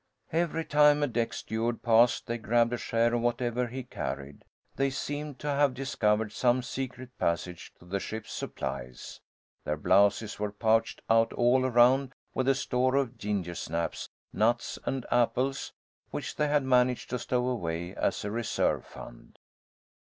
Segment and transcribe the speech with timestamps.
[0.31, 4.43] Every time a deck steward passed, they grabbed a share of whatever he carried.
[4.75, 9.19] They seemed to have discovered some secret passage to the ship's supplies.
[9.63, 15.71] Their blouses were pouched out all around with the store of gingersnaps, nuts, and apples
[16.09, 19.37] which they had managed to stow away as a reserve fund.